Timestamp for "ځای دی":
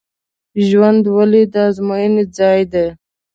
2.37-2.87